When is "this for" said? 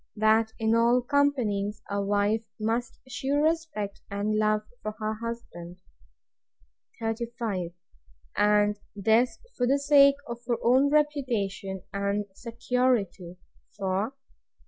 8.95-9.67